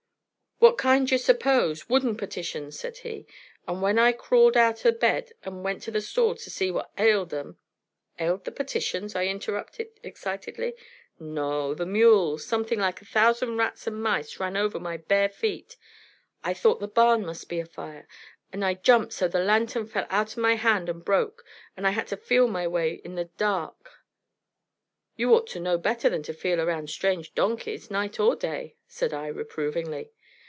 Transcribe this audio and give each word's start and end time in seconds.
"What 0.63 0.77
kind 0.77 1.07
d'y, 1.07 1.17
'spose? 1.17 1.89
Wooden 1.89 2.15
petitions," 2.17 2.77
said 2.77 2.99
he. 2.99 3.25
"And 3.67 3.81
when 3.81 3.97
I 3.97 4.11
crawled 4.11 4.55
out 4.55 4.85
o' 4.85 4.91
bed 4.91 5.31
and 5.41 5.63
went 5.63 5.81
to 5.81 5.89
the 5.91 6.01
stalls 6.01 6.43
to 6.43 6.51
see 6.51 6.69
what 6.69 6.91
ailed 6.99 7.33
'em" 7.33 7.57
"Ailed 8.19 8.45
the 8.45 8.51
petitions?" 8.51 9.15
I 9.15 9.25
interrupted, 9.25 9.87
excitedly. 10.03 10.75
"Naw, 11.19 11.73
the 11.73 11.87
mules, 11.87 12.45
something 12.45 12.77
like 12.79 13.01
a 13.01 13.05
thousand 13.05 13.57
rats 13.57 13.87
and 13.87 14.03
mice 14.03 14.39
ran 14.39 14.55
over 14.55 14.79
my 14.79 14.97
bare 14.97 15.29
feet. 15.29 15.77
I 16.43 16.53
thought 16.53 16.79
the 16.79 16.87
barn 16.87 17.25
must 17.25 17.49
be 17.49 17.59
afire, 17.59 18.07
and 18.53 18.63
I 18.63 18.75
jumped 18.75 19.13
so 19.13 19.27
the 19.27 19.39
lantern 19.39 19.87
fell 19.87 20.05
outen 20.11 20.43
my 20.43 20.57
hand 20.57 20.89
and 20.89 21.03
broke, 21.03 21.43
and 21.75 21.87
I 21.87 21.89
had 21.89 22.05
to 22.09 22.17
feel 22.17 22.47
my 22.47 22.67
way 22.67 23.01
in 23.03 23.15
the 23.15 23.25
dark." 23.25 23.89
"You 25.15 25.33
ought 25.33 25.47
to 25.47 25.59
know 25.59 25.79
better 25.79 26.07
than 26.07 26.21
to 26.21 26.35
feel 26.35 26.61
around 26.61 26.91
strange 26.91 27.33
donkeys, 27.33 27.89
night 27.89 28.19
or 28.19 28.35
day," 28.35 28.75
said 28.85 29.11
I, 29.11 29.25
reprovingly. 29.27 30.11